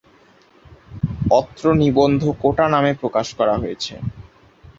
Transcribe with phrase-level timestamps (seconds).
[1.31, 3.93] অত্র নিবন্ধ কোটা নামে প্রকাশ করা হয়েছে।